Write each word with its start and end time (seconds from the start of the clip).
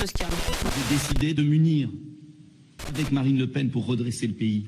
de 0.00 0.06
ce 0.06 0.12
qui 0.12 0.22
arrive. 0.22 0.36
J'ai 0.88 0.94
décidé 0.94 1.34
de 1.34 1.42
m'unir 1.42 1.88
avec 2.88 3.10
Marine 3.12 3.38
Le 3.38 3.50
Pen 3.50 3.70
pour 3.70 3.86
redresser 3.86 4.26
le 4.26 4.34
pays. 4.34 4.66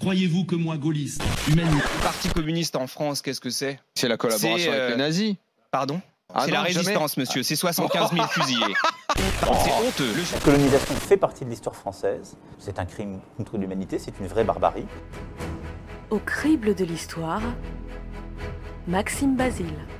Croyez-vous 0.00 0.44
que 0.44 0.54
moi, 0.54 0.78
gaulliste, 0.78 1.22
humaniste... 1.48 1.84
Le 1.98 2.02
Parti 2.02 2.28
communiste 2.28 2.76
en 2.76 2.86
France, 2.86 3.20
qu'est-ce 3.20 3.40
que 3.40 3.50
c'est? 3.50 3.78
C'est 3.94 4.08
la 4.08 4.16
collaboration 4.16 4.56
C'est, 4.58 4.68
avec 4.68 4.80
euh, 4.80 4.90
les 4.90 4.96
nazis. 4.96 5.34
Pardon? 5.70 6.00
Ah 6.32 6.42
C'est 6.44 6.52
la 6.52 6.58
jamais. 6.64 6.68
résistance, 6.72 7.16
monsieur. 7.18 7.42
C'est 7.42 7.56
75 7.56 8.12
000 8.14 8.26
fusillés. 8.28 8.74
C'est 9.16 9.46
honteux. 9.50 10.12
La 10.32 10.40
colonisation 10.40 10.94
fait 10.94 11.16
partie 11.18 11.44
de 11.44 11.50
l'histoire 11.50 11.76
française. 11.76 12.36
C'est 12.58 12.78
un 12.78 12.86
crime 12.86 13.20
contre 13.36 13.58
l'humanité, 13.58 13.98
c'est 13.98 14.18
une 14.20 14.26
vraie 14.26 14.44
barbarie. 14.44 14.86
Au 16.08 16.18
crible 16.18 16.74
de 16.74 16.84
l'histoire, 16.84 17.42
Maxime 18.88 19.36
Basile. 19.36 19.66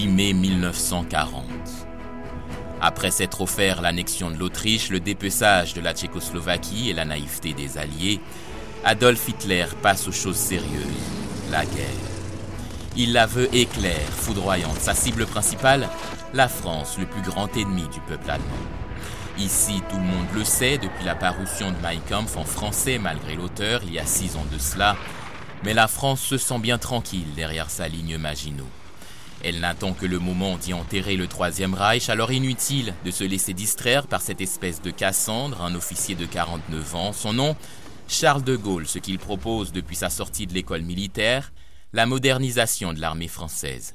10 0.00 0.08
mai 0.08 0.32
1940. 0.32 1.44
Après 2.80 3.10
s'être 3.10 3.42
offert 3.42 3.82
l'annexion 3.82 4.30
de 4.30 4.36
l'Autriche, 4.38 4.88
le 4.88 4.98
dépeçage 4.98 5.74
de 5.74 5.82
la 5.82 5.92
Tchécoslovaquie 5.92 6.88
et 6.88 6.94
la 6.94 7.04
naïveté 7.04 7.52
des 7.52 7.76
Alliés, 7.76 8.18
Adolf 8.82 9.28
Hitler 9.28 9.66
passe 9.82 10.08
aux 10.08 10.12
choses 10.12 10.38
sérieuses, 10.38 10.86
la 11.50 11.66
guerre. 11.66 11.84
Il 12.96 13.12
la 13.12 13.26
veut 13.26 13.54
éclair, 13.54 14.00
foudroyante. 14.08 14.80
Sa 14.80 14.94
cible 14.94 15.26
principale, 15.26 15.86
la 16.32 16.48
France, 16.48 16.96
le 16.98 17.04
plus 17.04 17.20
grand 17.20 17.54
ennemi 17.54 17.86
du 17.88 18.00
peuple 18.00 18.30
allemand. 18.30 18.46
Ici, 19.38 19.82
tout 19.90 19.98
le 19.98 20.02
monde 20.02 20.28
le 20.34 20.44
sait 20.44 20.78
depuis 20.78 21.04
la 21.04 21.14
parution 21.14 21.72
de 21.72 21.76
Mein 21.82 22.00
en 22.36 22.44
français 22.46 22.98
malgré 22.98 23.34
l'auteur 23.36 23.82
il 23.84 23.92
y 23.92 23.98
a 23.98 24.06
six 24.06 24.36
ans 24.36 24.46
de 24.50 24.58
cela, 24.58 24.96
mais 25.62 25.74
la 25.74 25.88
France 25.88 26.22
se 26.22 26.38
sent 26.38 26.58
bien 26.58 26.78
tranquille 26.78 27.34
derrière 27.36 27.68
sa 27.68 27.86
ligne 27.86 28.16
Maginot. 28.16 28.79
Elle 29.42 29.60
n'attend 29.60 29.94
que 29.94 30.04
le 30.04 30.18
moment 30.18 30.58
d'y 30.58 30.74
enterrer 30.74 31.16
le 31.16 31.26
Troisième 31.26 31.72
Reich, 31.72 32.10
alors 32.10 32.30
inutile 32.30 32.94
de 33.04 33.10
se 33.10 33.24
laisser 33.24 33.54
distraire 33.54 34.06
par 34.06 34.20
cette 34.20 34.42
espèce 34.42 34.82
de 34.82 34.90
Cassandre, 34.90 35.62
un 35.62 35.74
officier 35.74 36.14
de 36.14 36.26
49 36.26 36.94
ans. 36.94 37.12
Son 37.12 37.32
nom, 37.32 37.56
Charles 38.06 38.44
de 38.44 38.56
Gaulle, 38.56 38.86
ce 38.86 38.98
qu'il 38.98 39.18
propose 39.18 39.72
depuis 39.72 39.96
sa 39.96 40.10
sortie 40.10 40.46
de 40.46 40.52
l'école 40.52 40.82
militaire, 40.82 41.52
la 41.94 42.04
modernisation 42.04 42.92
de 42.92 43.00
l'armée 43.00 43.28
française. 43.28 43.94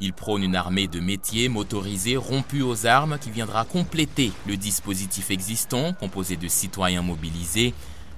Il 0.00 0.12
prône 0.12 0.42
une 0.42 0.56
armée 0.56 0.86
de 0.86 1.00
métiers 1.00 1.48
motorisée, 1.48 2.16
rompue 2.16 2.62
aux 2.62 2.86
armes, 2.86 3.18
qui 3.20 3.30
viendra 3.30 3.64
compléter 3.64 4.32
le 4.46 4.56
dispositif 4.56 5.30
existant, 5.30 5.92
composé 5.92 6.36
de 6.36 6.48
citoyens 6.48 7.02
mobilisés. 7.02 7.74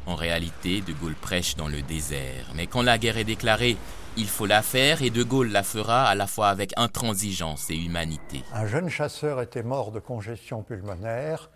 En 0.06 0.14
réalité, 0.14 0.80
De 0.80 0.92
Gaulle 0.92 1.14
prêche 1.14 1.56
dans 1.56 1.68
le 1.68 1.82
désert. 1.82 2.46
Mais 2.54 2.66
quand 2.66 2.82
la 2.82 2.96
guerre 2.96 3.18
est 3.18 3.24
déclarée, 3.24 3.76
il 4.16 4.28
faut 4.28 4.46
la 4.46 4.62
faire 4.62 5.02
et 5.02 5.10
De 5.10 5.22
Gaulle 5.22 5.50
la 5.50 5.62
fera 5.62 6.06
à 6.06 6.14
la 6.14 6.26
fois 6.26 6.48
avec 6.48 6.72
intransigeance 6.76 7.68
et 7.70 7.76
humanité. 7.76 8.42
Un 8.52 8.66
jeune 8.66 8.88
chasseur 8.88 9.42
était 9.42 9.62
mort 9.62 9.90
de 9.90 9.98
congestion 9.98 10.62
pulmonaire 10.62 11.50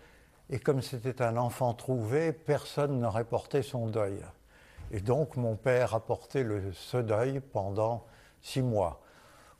et 0.49 0.59
comme 0.59 0.81
c'était 0.81 1.21
un 1.21 1.37
enfant 1.37 1.73
trouvé, 1.73 2.33
personne 2.33 2.99
n'aurait 2.99 3.23
porté 3.23 3.63
son 3.63 3.87
deuil. 3.87 4.19
Et 4.91 4.99
donc 4.99 5.37
mon 5.37 5.55
père 5.55 5.95
a 5.95 6.01
porté 6.01 6.43
le, 6.43 6.73
ce 6.73 6.97
deuil 6.97 7.39
pendant 7.39 8.05
six 8.41 8.61
mois, 8.61 9.01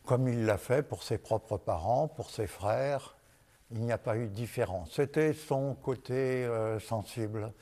comme 0.06 0.28
il 0.28 0.46
l'a 0.46 0.58
fait 0.58 0.84
pour 0.84 1.04
ses 1.04 1.18
propres 1.18 1.58
parents, 1.58 2.10
pour 2.10 2.30
ses 2.30 2.48
frères. 2.48 3.16
Il 3.72 3.80
n'y 3.80 3.94
a 3.94 3.98
pas 3.98 4.18
eu 4.18 4.28
de 4.28 4.34
différence. 4.34 4.92
C'était 4.92 5.34
son 5.34 5.76
côté 5.76 6.14
euh, 6.14 6.78
sensible 6.82 7.54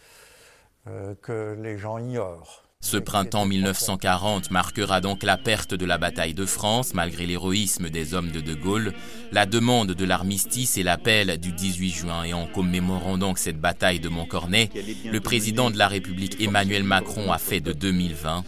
que 1.21 1.57
les 1.61 1.77
gens 1.77 1.97
ignorent. 1.97 2.63
Ce 2.81 2.95
printemps 2.95 3.45
1940 3.45 4.51
marquera 4.51 5.01
donc 5.01 5.23
la 5.23 5.37
perte 5.37 5.73
de 5.73 5.85
la 5.85 5.97
bataille 5.97 6.33
de 6.33 6.45
France, 6.45 6.93
malgré 6.93 7.25
l'héroïsme 7.25 7.89
des 7.89 8.13
hommes 8.13 8.31
de 8.31 8.39
De 8.39 8.53
Gaulle, 8.53 8.93
la 9.33 9.45
demande 9.45 9.91
de 9.91 10.05
l'armistice 10.05 10.77
et 10.77 10.83
l'appel 10.83 11.37
du 11.39 11.51
18 11.51 11.89
juin. 11.89 12.23
Et 12.23 12.33
en 12.33 12.47
commémorant 12.47 13.17
donc 13.17 13.37
cette 13.37 13.59
bataille 13.59 13.99
de 13.99 14.07
Montcornet, 14.07 14.69
le 15.11 15.19
président 15.19 15.69
de 15.71 15.77
la 15.77 15.89
République 15.89 16.39
Emmanuel 16.39 16.85
Macron 16.85 17.33
a 17.33 17.37
fait 17.37 17.59
de 17.59 17.73
2020 17.73 18.45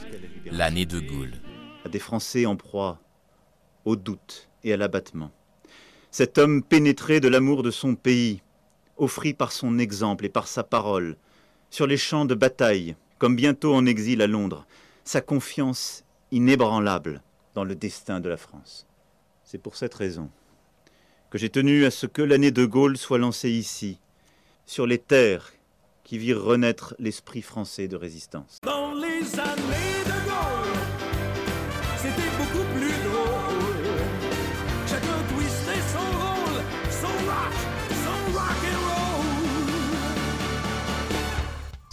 l'année 0.49 0.85
de 0.85 1.01
Gaulle. 1.01 1.33
À 1.85 1.89
des 1.89 1.99
Français 1.99 2.45
en 2.45 2.55
proie 2.55 2.99
au 3.83 3.97
doute 3.97 4.47
et 4.63 4.71
à 4.71 4.77
l'abattement. 4.77 5.31
Cet 6.09 6.37
homme 6.37 6.63
pénétré 6.63 7.19
de 7.19 7.27
l'amour 7.27 7.63
de 7.63 7.71
son 7.71 7.95
pays, 7.95 8.41
offrit 8.95 9.33
par 9.33 9.51
son 9.51 9.77
exemple 9.77 10.25
et 10.25 10.29
par 10.29 10.47
sa 10.47 10.63
parole, 10.63 11.17
sur 11.71 11.87
les 11.87 11.97
champs 11.97 12.25
de 12.25 12.35
bataille, 12.35 12.95
comme 13.17 13.35
bientôt 13.35 13.73
en 13.73 13.87
exil 13.87 14.21
à 14.21 14.27
Londres, 14.27 14.67
sa 15.03 15.21
confiance 15.21 16.03
inébranlable 16.31 17.23
dans 17.55 17.63
le 17.63 17.75
destin 17.75 18.19
de 18.19 18.29
la 18.29 18.37
France. 18.37 18.85
C'est 19.43 19.57
pour 19.57 19.75
cette 19.75 19.95
raison 19.95 20.29
que 21.31 21.37
j'ai 21.37 21.49
tenu 21.49 21.85
à 21.85 21.91
ce 21.91 22.05
que 22.05 22.21
l'année 22.21 22.51
de 22.51 22.65
Gaulle 22.65 22.97
soit 22.97 23.17
lancée 23.17 23.49
ici, 23.49 23.99
sur 24.65 24.85
les 24.85 24.99
terres 24.99 25.53
qui 26.03 26.17
virent 26.17 26.43
renaître 26.43 26.93
l'esprit 26.99 27.41
français 27.41 27.87
de 27.87 27.95
résistance. 27.95 28.59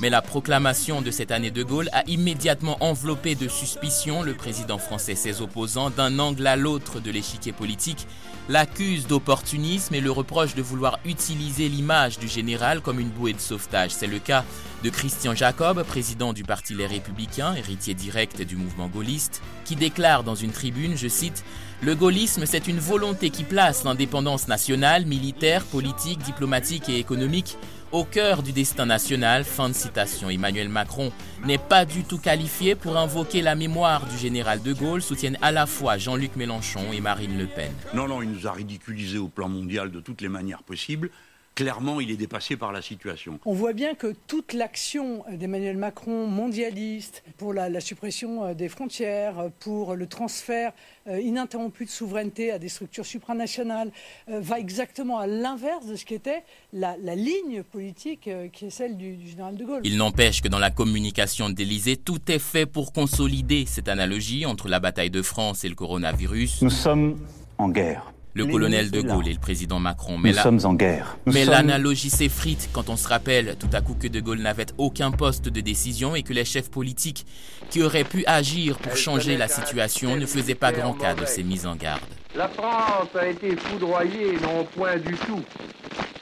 Mais 0.00 0.10
la 0.10 0.22
proclamation 0.22 1.02
de 1.02 1.10
cette 1.10 1.32
année 1.32 1.50
de 1.50 1.64
Gaulle 1.64 1.88
a 1.92 2.04
immédiatement 2.06 2.76
enveloppé 2.80 3.34
de 3.34 3.48
suspicion 3.48 4.22
le 4.22 4.34
président 4.34 4.78
français 4.78 5.16
ses 5.16 5.42
opposants 5.42 5.90
d'un 5.90 6.20
angle 6.20 6.46
à 6.46 6.54
l'autre 6.54 7.00
de 7.00 7.10
l'échiquier 7.10 7.50
politique, 7.50 8.06
l'accuse 8.48 9.08
d'opportunisme 9.08 9.96
et 9.96 10.00
le 10.00 10.12
reproche 10.12 10.54
de 10.54 10.62
vouloir 10.62 11.00
utiliser 11.04 11.68
l'image 11.68 12.20
du 12.20 12.28
général 12.28 12.80
comme 12.80 13.00
une 13.00 13.08
bouée 13.08 13.32
de 13.32 13.40
sauvetage. 13.40 13.90
C'est 13.90 14.06
le 14.06 14.20
cas 14.20 14.44
de 14.84 14.90
Christian 14.90 15.34
Jacob, 15.34 15.82
président 15.82 16.32
du 16.32 16.44
Parti 16.44 16.74
Les 16.74 16.86
Républicains, 16.86 17.56
héritier 17.56 17.94
direct 17.94 18.40
du 18.40 18.54
mouvement 18.54 18.86
gaulliste, 18.86 19.42
qui 19.64 19.74
déclare 19.74 20.22
dans 20.22 20.36
une 20.36 20.52
tribune, 20.52 20.96
je 20.96 21.08
cite, 21.08 21.44
Le 21.82 21.96
gaullisme, 21.96 22.46
c'est 22.46 22.68
une 22.68 22.78
volonté 22.78 23.30
qui 23.30 23.42
place 23.42 23.82
l'indépendance 23.82 24.46
nationale, 24.46 25.06
militaire, 25.06 25.64
politique, 25.64 26.22
diplomatique 26.22 26.88
et 26.88 26.98
économique 26.98 27.56
au 27.92 28.04
cœur 28.04 28.42
du 28.42 28.52
destin 28.52 28.86
national. 28.86 29.44
Fin 29.44 29.68
de 29.68 29.74
citation. 29.74 30.30
Emmanuel 30.30 30.68
Macron 30.68 31.12
n'est 31.44 31.58
pas 31.58 31.84
du 31.84 32.04
tout 32.04 32.18
qualifié 32.18 32.74
pour 32.74 32.96
invoquer 32.96 33.42
la 33.42 33.54
mémoire 33.54 34.06
du 34.06 34.16
général 34.16 34.62
de 34.62 34.72
Gaulle, 34.72 35.02
soutiennent 35.02 35.38
à 35.42 35.52
la 35.52 35.66
fois 35.66 35.98
Jean-Luc 35.98 36.36
Mélenchon 36.36 36.92
et 36.92 37.00
Marine 37.00 37.38
Le 37.38 37.46
Pen. 37.46 37.72
Non, 37.94 38.08
non, 38.08 38.22
il 38.22 38.30
nous 38.30 38.46
a 38.46 38.52
ridiculisés 38.52 39.18
au 39.18 39.28
plan 39.28 39.48
mondial 39.48 39.90
de 39.90 40.00
toutes 40.00 40.20
les 40.20 40.28
manières 40.28 40.62
possibles. 40.62 41.10
Clairement, 41.58 42.00
il 42.00 42.12
est 42.12 42.16
dépassé 42.16 42.56
par 42.56 42.70
la 42.70 42.80
situation. 42.82 43.40
On 43.44 43.52
voit 43.52 43.72
bien 43.72 43.96
que 43.96 44.14
toute 44.28 44.52
l'action 44.52 45.24
d'Emmanuel 45.28 45.76
Macron, 45.76 46.28
mondialiste, 46.28 47.24
pour 47.36 47.52
la, 47.52 47.68
la 47.68 47.80
suppression 47.80 48.44
euh, 48.44 48.54
des 48.54 48.68
frontières, 48.68 49.40
euh, 49.40 49.48
pour 49.58 49.96
le 49.96 50.06
transfert 50.06 50.70
euh, 51.08 51.20
ininterrompu 51.20 51.84
de 51.84 51.90
souveraineté 51.90 52.52
à 52.52 52.60
des 52.60 52.68
structures 52.68 53.04
supranationales, 53.04 53.90
va 54.28 54.60
exactement 54.60 55.18
à 55.18 55.26
l'inverse 55.26 55.86
de 55.86 55.96
ce 55.96 56.04
qu'était 56.04 56.44
la, 56.72 56.96
la 57.02 57.16
ligne 57.16 57.64
politique 57.64 58.30
qui 58.52 58.66
est 58.66 58.70
celle 58.70 58.96
du, 58.96 59.16
du 59.16 59.26
général 59.26 59.56
de 59.56 59.64
Gaulle. 59.64 59.80
Il 59.82 59.96
n'empêche 59.96 60.40
que 60.40 60.48
dans 60.48 60.60
la 60.60 60.70
communication 60.70 61.50
d'Élysée, 61.50 61.96
tout 61.96 62.30
est 62.30 62.38
fait 62.38 62.66
pour 62.66 62.92
consolider 62.92 63.64
cette 63.66 63.88
analogie 63.88 64.46
entre 64.46 64.68
la 64.68 64.78
bataille 64.78 65.10
de 65.10 65.22
France 65.22 65.64
et 65.64 65.68
le 65.68 65.74
coronavirus. 65.74 66.62
Nous 66.62 66.70
sommes 66.70 67.18
en 67.58 67.68
guerre. 67.68 68.12
Le 68.38 68.46
colonel 68.46 68.92
de 68.92 69.00
Gaulle 69.00 69.26
et 69.26 69.32
le 69.32 69.40
président 69.40 69.80
Macron. 69.80 70.16
Nous 70.16 70.32
la- 70.32 70.42
sommes 70.44 70.60
en 70.62 70.72
guerre. 70.74 71.16
Nous 71.26 71.32
Mais 71.32 71.42
sommes- 71.44 71.54
l'analogie 71.54 72.08
s'effrite 72.08 72.70
quand 72.72 72.88
on 72.88 72.96
se 72.96 73.08
rappelle 73.08 73.56
tout 73.58 73.66
à 73.72 73.80
coup 73.80 73.96
que 74.00 74.06
De 74.06 74.20
Gaulle 74.20 74.38
n'avait 74.38 74.66
aucun 74.78 75.10
poste 75.10 75.48
de 75.48 75.60
décision 75.60 76.14
et 76.14 76.22
que 76.22 76.32
les 76.32 76.44
chefs 76.44 76.70
politiques 76.70 77.26
qui 77.68 77.82
auraient 77.82 78.04
pu 78.04 78.22
agir 78.26 78.78
pour 78.78 78.96
changer 78.96 79.36
la 79.36 79.48
situation 79.48 80.14
ne 80.14 80.24
faisaient 80.24 80.54
pas 80.54 80.70
grand 80.70 80.92
cas 80.92 81.14
de 81.14 81.24
ces 81.26 81.42
mises 81.42 81.66
en 81.66 81.74
garde. 81.74 82.00
La 82.36 82.48
France 82.48 83.08
a 83.20 83.26
été 83.26 83.56
foudroyée, 83.56 84.38
non 84.40 84.64
point 84.64 84.98
du 84.98 85.14
tout, 85.16 85.42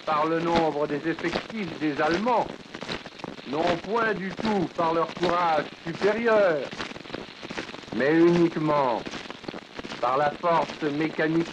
par 0.06 0.24
le 0.26 0.40
nombre 0.40 0.86
des 0.86 1.02
effectifs 1.10 1.68
des 1.82 2.00
Allemands, 2.00 2.46
non 3.52 3.62
point 3.82 4.14
du 4.14 4.30
tout 4.30 4.66
par 4.74 4.94
leur 4.94 5.12
courage 5.12 5.64
supérieur, 5.86 6.56
mais 7.94 8.14
uniquement 8.18 9.02
par 10.00 10.16
la 10.16 10.30
force 10.40 10.82
mécanique, 10.98 11.46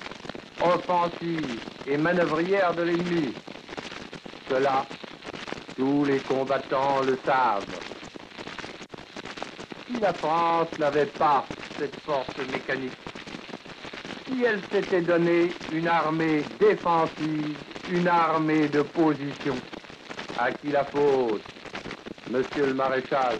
offensive 0.63 1.59
et 1.87 1.97
manœuvrière 1.97 2.73
de 2.73 2.83
l'ennemi. 2.83 3.33
Cela, 4.49 4.85
tous 5.77 6.05
les 6.05 6.19
combattants 6.19 7.01
le 7.05 7.17
savent. 7.25 7.65
Si 9.87 9.99
la 9.99 10.13
France 10.13 10.69
n'avait 10.79 11.05
pas 11.05 11.45
cette 11.77 11.99
force 12.01 12.37
mécanique, 12.51 12.97
si 14.27 14.43
elle 14.43 14.61
s'était 14.71 15.01
donné 15.01 15.51
une 15.71 15.87
armée 15.87 16.43
défensive 16.59 17.57
une 17.91 18.07
armée 18.07 18.67
de 18.67 18.81
position. 18.81 19.55
À 20.37 20.51
qui 20.51 20.69
la 20.69 20.83
faute 20.85 21.41
Monsieur 22.31 22.67
le 22.67 22.73
maréchal, 22.73 23.37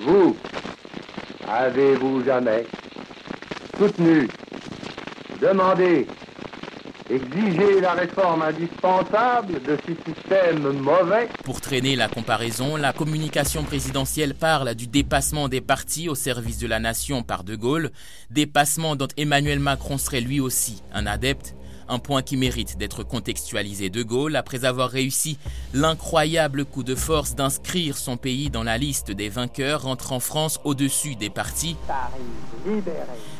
vous, 0.00 0.36
avez-vous 1.48 2.24
jamais 2.24 2.64
soutenu, 3.76 4.28
demandé, 5.44 6.06
exigé 7.10 7.80
la 7.82 7.92
réforme 7.92 8.40
indispensable 8.40 9.62
de 9.62 9.76
ce 9.86 9.92
système 10.10 10.72
mauvais. 10.80 11.28
Pour 11.44 11.60
traîner 11.60 11.96
la 11.96 12.08
comparaison, 12.08 12.76
la 12.76 12.94
communication 12.94 13.62
présidentielle 13.62 14.34
parle 14.34 14.74
du 14.74 14.86
dépassement 14.86 15.48
des 15.48 15.60
partis 15.60 16.08
au 16.08 16.14
service 16.14 16.58
de 16.58 16.66
la 16.66 16.80
nation 16.80 17.22
par 17.22 17.44
De 17.44 17.56
Gaulle, 17.56 17.90
dépassement 18.30 18.96
dont 18.96 19.08
Emmanuel 19.18 19.58
Macron 19.58 19.98
serait 19.98 20.22
lui 20.22 20.40
aussi 20.40 20.82
un 20.94 21.06
adepte, 21.06 21.54
un 21.88 21.98
point 21.98 22.22
qui 22.22 22.36
mérite 22.36 22.76
d'être 22.78 23.02
contextualisé. 23.02 23.90
De 23.90 24.02
Gaulle, 24.02 24.36
après 24.36 24.64
avoir 24.64 24.90
réussi 24.90 25.38
l'incroyable 25.72 26.64
coup 26.64 26.82
de 26.82 26.94
force 26.94 27.34
d'inscrire 27.34 27.96
son 27.96 28.16
pays 28.16 28.50
dans 28.50 28.62
la 28.62 28.78
liste 28.78 29.10
des 29.10 29.28
vainqueurs, 29.28 29.82
rentre 29.82 30.12
en 30.12 30.20
France 30.20 30.60
au-dessus 30.64 31.16
des 31.16 31.30
partis. 31.30 31.76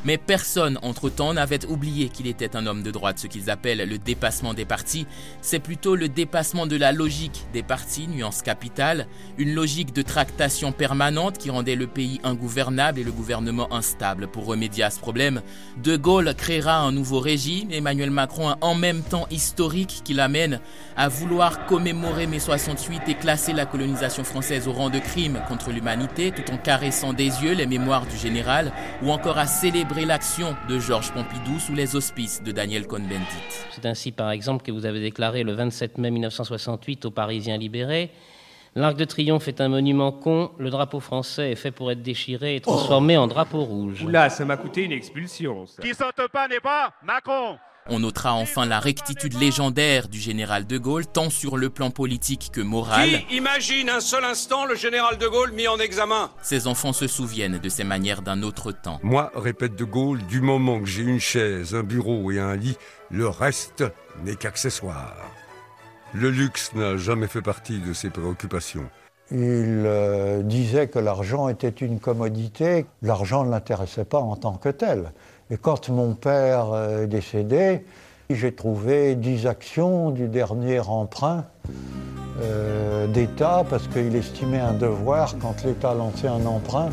Mais 0.05 0.19
personne, 0.19 0.79
entre-temps, 0.82 1.32
n'avait 1.32 1.64
oublié 1.67 2.08
qu'il 2.08 2.26
était 2.26 2.56
un 2.56 2.67
homme 2.67 2.82
de 2.82 2.91
droite. 2.91 3.19
Ce 3.19 3.26
qu'ils 3.26 3.49
appellent 3.50 3.88
le 3.88 3.99
dépassement 3.99 4.52
des 4.52 4.67
partis, 4.67 5.06
c'est 5.40 5.61
plutôt 5.61 5.97
le 5.97 6.08
dépassement 6.08 6.67
de 6.67 6.76
la 6.76 6.93
logique 6.93 7.47
des 7.52 7.62
partis, 7.62 8.06
nuance 8.06 8.43
capitale, 8.43 9.06
une 9.38 9.55
logique 9.55 9.94
de 9.94 10.02
tractation 10.02 10.73
permanente 10.73 11.38
qui 11.38 11.50
rendait 11.50 11.76
le 11.76 11.87
pays 11.87 12.20
ingouvernable 12.23 13.00
et 13.00 13.05
le 13.05 13.12
gouvernement 13.12 13.73
instable. 13.73 14.26
Pour 14.26 14.44
remédier 14.47 14.85
à 14.85 14.90
ce 14.90 15.00
problème, 15.00 15.40
De 15.82 15.97
Gaulle 15.97 16.35
créera 16.35 16.79
un 16.79 16.93
nouveau 16.93 17.20
régime, 17.20 17.70
Emmanuel 17.70 18.11
Macron 18.11 18.33
un 18.40 18.56
en 18.60 18.75
même 18.75 19.02
temps 19.02 19.26
historique 19.31 20.02
qui 20.04 20.14
l'amène 20.14 20.60
à 20.96 21.08
vouloir 21.08 21.66
commémorer 21.66 22.26
mai 22.26 22.38
68 22.38 23.02
et 23.08 23.14
classer 23.14 23.52
la 23.52 23.66
colonisation 23.66 24.25
française 24.25 24.69
au 24.69 24.72
rang 24.72 24.90
de 24.90 24.98
crime 24.98 25.40
contre 25.48 25.70
l'humanité 25.70 26.32
tout 26.32 26.52
en 26.52 26.56
caressant 26.56 27.12
des 27.12 27.25
yeux 27.25 27.54
les 27.54 27.66
mémoires 27.66 28.06
du 28.06 28.16
général 28.16 28.72
ou 29.02 29.10
encore 29.10 29.38
à 29.38 29.46
célébrer 29.46 30.04
l'action 30.04 30.56
de 30.69 30.78
Georges 30.78 31.12
Pompidou 31.12 31.58
sous 31.58 31.75
les 31.75 31.96
auspices 31.96 32.42
de 32.42 32.52
Daniel 32.52 32.86
Cohn-Bendit. 32.86 33.25
C'est 33.72 33.86
ainsi, 33.86 34.12
par 34.12 34.31
exemple, 34.31 34.64
que 34.64 34.72
vous 34.72 34.87
avez 34.87 35.00
déclaré 35.00 35.42
le 35.42 35.52
27 35.52 35.98
mai 35.98 36.10
1968 36.10 37.04
aux 37.04 37.10
Parisiens 37.10 37.56
libérés 37.56 38.10
L'Arc 38.76 38.96
de 38.96 39.04
Triomphe 39.04 39.46
est 39.46 39.60
un 39.60 39.69
monument 39.69 40.10
con, 40.10 40.50
le 40.58 40.69
drapeau 40.69 40.98
français 40.98 41.52
est 41.52 41.56
fait 41.56 41.70
pour 41.70 41.92
être 41.92 42.02
déchiré 42.02 42.56
et 42.56 42.60
transformé 42.60 43.16
en 43.16 43.28
drapeau 43.28 43.62
rouge. 43.62 44.02
Oula, 44.02 44.28
ça 44.30 44.44
m'a 44.44 44.56
coûté 44.56 44.82
une 44.82 44.90
expulsion. 44.90 45.64
Ça. 45.66 45.80
Qui 45.80 45.94
saute 45.94 46.28
pas 46.32 46.48
n'est 46.48 46.58
pas 46.58 46.92
Macron 47.04 47.56
on 47.88 47.98
notera 47.98 48.32
enfin 48.34 48.64
la 48.66 48.81
rectitude 48.81 49.38
légendaire 49.38 50.08
du 50.08 50.19
général 50.19 50.66
de 50.66 50.78
Gaulle, 50.78 51.06
tant 51.06 51.31
sur 51.31 51.56
le 51.56 51.70
plan 51.70 51.90
politique 51.90 52.50
que 52.52 52.60
moral. 52.60 53.25
Qui 53.28 53.36
imagine 53.36 53.90
un 53.90 54.00
seul 54.00 54.25
instant 54.25 54.64
le 54.64 54.75
général 54.75 55.19
de 55.19 55.26
Gaulle 55.26 55.52
mis 55.52 55.69
en 55.69 55.78
examen? 55.78 56.31
Ses 56.42 56.66
enfants 56.66 56.92
se 56.92 57.06
souviennent 57.06 57.58
de 57.58 57.69
ces 57.69 57.84
manières 57.84 58.22
d'un 58.22 58.42
autre 58.42 58.72
temps. 58.72 59.00
Moi, 59.02 59.31
répète 59.34 59.76
de 59.76 59.84
Gaulle, 59.84 60.25
du 60.26 60.40
moment 60.40 60.81
que 60.81 60.86
j'ai 60.86 61.02
une 61.02 61.20
chaise, 61.20 61.75
un 61.75 61.82
bureau 61.82 62.31
et 62.32 62.38
un 62.38 62.56
lit, 62.56 62.76
le 63.10 63.28
reste 63.28 63.84
n'est 64.25 64.37
qu'accessoire. 64.37 65.16
Le 66.14 66.30
luxe 66.30 66.72
n'a 66.75 66.96
jamais 66.96 67.26
fait 67.26 67.42
partie 67.42 67.80
de 67.80 67.92
ses 67.92 68.08
préoccupations. 68.08 68.88
Il 69.30 69.84
euh, 69.87 70.42
disait 70.42 70.88
que 70.88 70.98
l'argent 70.98 71.48
était 71.48 71.69
une 71.69 71.98
commodité, 71.98 72.87
l'argent 73.02 73.44
ne 73.44 73.50
l'intéressait 73.50 74.04
pas 74.04 74.19
en 74.19 74.37
tant 74.37 74.54
que 74.54 74.69
tel. 74.69 75.12
Et 75.50 75.56
quand 75.56 75.91
mon 75.91 76.14
père 76.14 77.00
est 77.02 77.06
décédé, 77.06 77.85
j'ai 78.31 78.52
trouvé 78.52 79.14
10 79.14 79.46
actions 79.46 80.11
du 80.11 80.29
dernier 80.29 80.81
emprunt 80.81 81.44
euh, 82.41 83.06
d'État 83.06 83.64
parce 83.69 83.87
qu'il 83.88 84.17
estimait 84.17 84.61
un 84.61 84.73
devoir, 84.73 85.37
quand 85.38 85.62
l'État 85.64 85.93
lançait 85.94 86.29
un 86.29 86.46
emprunt, 86.46 86.88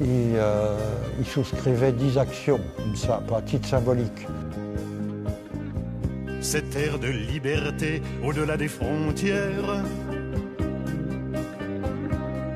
il, 0.00 0.36
euh, 0.36 0.78
souscrivait 1.24 1.92
10 1.92 2.18
actions, 2.18 2.60
ça, 2.94 3.20
à 3.34 3.42
titre 3.42 3.68
symbolique. 3.68 4.26
Cette 6.40 6.74
ère 6.76 6.98
de 6.98 7.08
liberté 7.08 8.00
au-delà 8.24 8.56
des 8.56 8.68
frontières, 8.68 9.82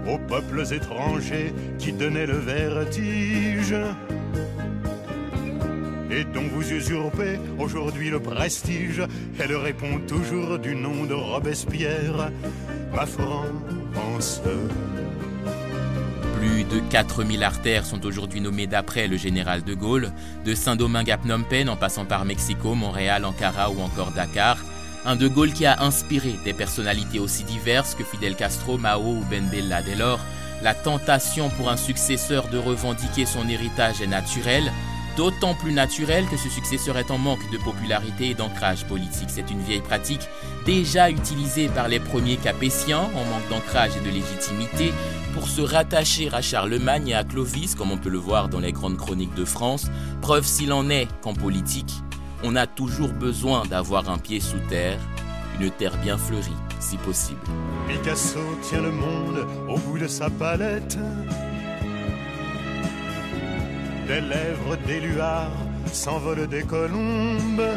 aux 0.08 0.19
peuples 0.29 0.64
étrangers 0.72 1.52
qui 1.79 1.93
donnaient 1.93 2.26
le 2.26 2.38
vertige 2.38 3.75
et 6.16 6.24
dont 6.24 6.48
vous 6.50 6.72
usurpez 6.72 7.38
aujourd'hui 7.58 8.10
le 8.10 8.20
prestige. 8.20 9.02
Elle 9.38 9.54
répond 9.54 10.00
toujours 10.08 10.58
du 10.58 10.74
nom 10.74 11.04
de 11.04 11.14
Robespierre, 11.14 12.30
ma 12.94 13.06
France. 13.06 14.40
Plus 16.38 16.64
de 16.64 16.80
4000 16.90 17.42
artères 17.42 17.84
sont 17.84 18.04
aujourd'hui 18.06 18.40
nommées 18.40 18.66
d'après 18.66 19.08
le 19.08 19.16
général 19.16 19.62
de 19.62 19.74
Gaulle, 19.74 20.10
de 20.44 20.54
Saint-Domingue 20.54 21.10
à 21.10 21.18
Phnom 21.18 21.42
Penh 21.42 21.68
en 21.68 21.76
passant 21.76 22.06
par 22.06 22.24
Mexico, 22.24 22.74
Montréal, 22.74 23.24
Ankara 23.24 23.70
ou 23.70 23.80
encore 23.80 24.12
Dakar. 24.12 24.58
Un 25.04 25.16
de 25.16 25.28
Gaulle 25.28 25.52
qui 25.52 25.66
a 25.66 25.82
inspiré 25.82 26.34
des 26.44 26.52
personnalités 26.52 27.20
aussi 27.20 27.44
diverses 27.44 27.94
que 27.94 28.04
Fidel 28.04 28.34
Castro, 28.34 28.78
Mao 28.78 29.19
ou 29.19 29.24
Ben 29.30 29.44
Bella. 29.50 29.82
Dès 29.82 29.94
lors, 29.94 30.20
la 30.62 30.74
tentation 30.74 31.50
pour 31.50 31.70
un 31.70 31.76
successeur 31.76 32.48
de 32.48 32.58
revendiquer 32.58 33.26
son 33.26 33.48
héritage 33.48 34.00
est 34.00 34.06
naturelle, 34.06 34.72
d'autant 35.16 35.54
plus 35.54 35.72
naturel 35.72 36.26
que 36.26 36.36
ce 36.36 36.48
successeur 36.48 36.98
est 36.98 37.10
en 37.10 37.18
manque 37.18 37.50
de 37.50 37.58
popularité 37.58 38.30
et 38.30 38.34
d'ancrage 38.34 38.86
politique. 38.86 39.28
C'est 39.28 39.50
une 39.50 39.62
vieille 39.62 39.80
pratique 39.80 40.28
déjà 40.64 41.10
utilisée 41.10 41.68
par 41.68 41.88
les 41.88 42.00
premiers 42.00 42.36
capétiens 42.36 43.00
en 43.14 43.24
manque 43.24 43.48
d'ancrage 43.50 43.92
et 43.96 44.06
de 44.06 44.14
légitimité 44.14 44.92
pour 45.34 45.48
se 45.48 45.60
rattacher 45.60 46.28
à 46.32 46.40
Charlemagne 46.42 47.08
et 47.08 47.14
à 47.14 47.24
Clovis, 47.24 47.74
comme 47.74 47.90
on 47.90 47.98
peut 47.98 48.10
le 48.10 48.18
voir 48.18 48.48
dans 48.48 48.60
les 48.60 48.72
grandes 48.72 48.96
chroniques 48.96 49.34
de 49.34 49.44
France, 49.44 49.86
preuve 50.20 50.46
s'il 50.46 50.72
en 50.72 50.88
est 50.90 51.08
qu'en 51.22 51.34
politique, 51.34 51.92
on 52.42 52.56
a 52.56 52.66
toujours 52.66 53.12
besoin 53.12 53.64
d'avoir 53.66 54.08
un 54.10 54.19
pied 54.19 54.40
sous 54.40 54.58
terre, 54.69 54.98
une 55.60 55.70
terre 55.70 55.96
bien 55.98 56.19
fleurie, 56.19 56.56
si 56.80 56.96
possible. 56.98 57.40
Picasso 57.88 58.40
tient 58.62 58.82
le 58.82 58.92
monde 58.92 59.46
au 59.69 59.78
bout 59.78 59.98
de 59.98 60.06
sa 60.06 60.30
palette 60.30 60.98
des 64.06 64.20
lèvres 64.20 64.76
d'éluard 64.87 65.50
s'envolent 65.93 66.47
des 66.47 66.62
colombes. 66.62 67.69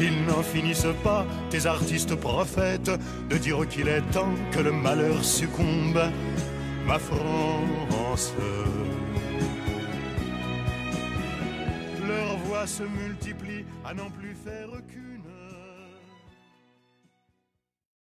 Ils 0.00 0.24
n'en 0.26 0.42
finissent 0.42 0.94
pas, 1.02 1.24
tes 1.50 1.66
artistes 1.66 2.14
prophètes, 2.16 2.90
de 3.30 3.36
dire 3.36 3.66
qu'il 3.68 3.88
est 3.88 4.02
temps 4.10 4.34
que 4.50 4.60
le 4.60 4.72
malheur 4.72 5.24
succombe. 5.24 6.00
Ma 6.86 6.98
France. 6.98 8.34
Leurs 12.06 12.36
voix 12.44 12.66
se 12.66 12.82
multiplient 12.82 13.64
à 13.84 13.94
n'en 13.94 14.10
plus 14.10 14.36
faire 14.44 14.68
qu'une. 14.88 15.13